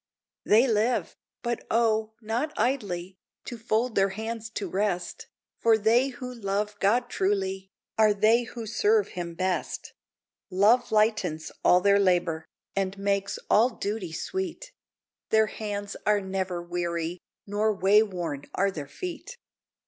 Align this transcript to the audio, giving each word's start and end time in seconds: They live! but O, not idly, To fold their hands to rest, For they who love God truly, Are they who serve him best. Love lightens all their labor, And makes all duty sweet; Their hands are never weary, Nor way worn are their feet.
They 0.43 0.67
live! 0.67 1.15
but 1.43 1.63
O, 1.69 2.15
not 2.21 2.53
idly, 2.57 3.19
To 3.45 3.55
fold 3.55 3.93
their 3.93 4.09
hands 4.09 4.49
to 4.55 4.67
rest, 4.67 5.27
For 5.59 5.77
they 5.77 6.07
who 6.07 6.33
love 6.33 6.75
God 6.79 7.07
truly, 7.07 7.69
Are 7.99 8.11
they 8.11 8.45
who 8.45 8.65
serve 8.65 9.09
him 9.09 9.35
best. 9.35 9.93
Love 10.49 10.91
lightens 10.91 11.51
all 11.63 11.81
their 11.81 11.99
labor, 11.99 12.45
And 12.75 12.97
makes 12.97 13.37
all 13.47 13.69
duty 13.69 14.11
sweet; 14.11 14.71
Their 15.29 15.45
hands 15.45 15.95
are 16.03 16.19
never 16.19 16.63
weary, 16.63 17.19
Nor 17.45 17.71
way 17.71 18.01
worn 18.01 18.45
are 18.55 18.71
their 18.71 18.87
feet. 18.87 19.37